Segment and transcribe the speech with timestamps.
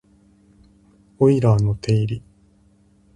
[1.19, 2.23] オイラーの定理